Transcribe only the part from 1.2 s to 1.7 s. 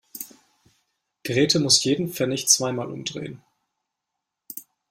Grete